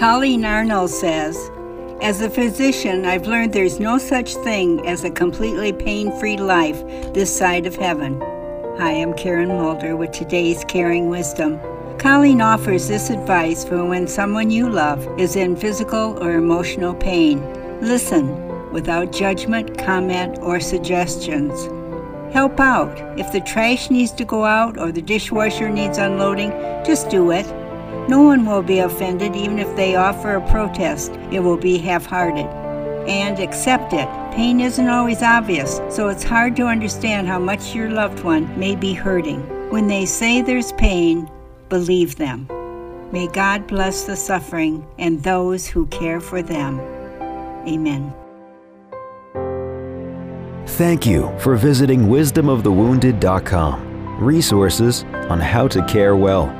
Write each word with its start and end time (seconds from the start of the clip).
Colleen 0.00 0.46
Arnold 0.46 0.88
says, 0.88 1.50
As 2.00 2.22
a 2.22 2.30
physician, 2.30 3.04
I've 3.04 3.26
learned 3.26 3.52
there's 3.52 3.78
no 3.78 3.98
such 3.98 4.34
thing 4.36 4.80
as 4.86 5.04
a 5.04 5.10
completely 5.10 5.74
pain 5.74 6.10
free 6.18 6.38
life 6.38 6.82
this 7.12 7.36
side 7.36 7.66
of 7.66 7.76
heaven. 7.76 8.18
Hi, 8.78 8.92
I'm 8.92 9.12
Karen 9.12 9.48
Mulder 9.48 9.96
with 9.96 10.12
today's 10.12 10.64
Caring 10.64 11.10
Wisdom. 11.10 11.60
Colleen 11.98 12.40
offers 12.40 12.88
this 12.88 13.10
advice 13.10 13.62
for 13.62 13.84
when 13.84 14.08
someone 14.08 14.50
you 14.50 14.70
love 14.70 15.06
is 15.20 15.36
in 15.36 15.54
physical 15.54 16.18
or 16.24 16.32
emotional 16.32 16.94
pain. 16.94 17.42
Listen 17.82 18.72
without 18.72 19.12
judgment, 19.12 19.76
comment, 19.76 20.38
or 20.40 20.60
suggestions. 20.60 21.68
Help 22.32 22.58
out. 22.58 22.96
If 23.18 23.32
the 23.32 23.42
trash 23.42 23.90
needs 23.90 24.12
to 24.12 24.24
go 24.24 24.46
out 24.46 24.78
or 24.78 24.92
the 24.92 25.02
dishwasher 25.02 25.68
needs 25.68 25.98
unloading, 25.98 26.52
just 26.86 27.10
do 27.10 27.32
it. 27.32 27.44
No 28.08 28.22
one 28.22 28.44
will 28.44 28.62
be 28.62 28.80
offended 28.80 29.36
even 29.36 29.58
if 29.58 29.74
they 29.76 29.96
offer 29.96 30.34
a 30.34 30.48
protest. 30.48 31.12
It 31.30 31.40
will 31.40 31.56
be 31.56 31.78
half 31.78 32.06
hearted. 32.06 32.46
And 33.08 33.38
accept 33.38 33.92
it. 33.92 34.08
Pain 34.32 34.60
isn't 34.60 34.88
always 34.88 35.22
obvious, 35.22 35.80
so 35.88 36.08
it's 36.08 36.22
hard 36.22 36.54
to 36.56 36.66
understand 36.66 37.28
how 37.28 37.38
much 37.38 37.74
your 37.74 37.90
loved 37.90 38.22
one 38.22 38.58
may 38.58 38.76
be 38.76 38.92
hurting. 38.92 39.40
When 39.70 39.88
they 39.88 40.06
say 40.06 40.42
there's 40.42 40.72
pain, 40.72 41.30
believe 41.68 42.16
them. 42.16 42.46
May 43.12 43.26
God 43.28 43.66
bless 43.66 44.04
the 44.04 44.16
suffering 44.16 44.86
and 44.98 45.22
those 45.22 45.66
who 45.66 45.86
care 45.86 46.20
for 46.20 46.42
them. 46.42 46.78
Amen. 47.66 48.14
Thank 50.66 51.06
you 51.06 51.34
for 51.38 51.56
visiting 51.56 52.02
wisdomofthewounded.com. 52.02 53.86
Resources 54.20 55.04
on 55.28 55.40
how 55.40 55.66
to 55.68 55.84
care 55.86 56.14
well. 56.14 56.59